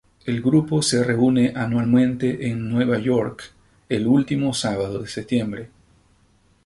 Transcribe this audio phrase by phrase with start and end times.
[0.25, 3.51] El grupo se reúne anualmente en Nueva York
[3.87, 5.69] el último sábado de septiembre.